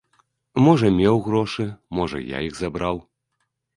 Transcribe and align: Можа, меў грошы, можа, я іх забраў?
Можа, 0.67 0.87
меў 0.99 1.21
грошы, 1.29 1.67
можа, 1.99 2.25
я 2.37 2.43
іх 2.47 2.53
забраў? 2.61 2.95